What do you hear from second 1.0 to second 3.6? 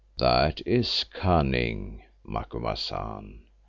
cunning, Macumazahn.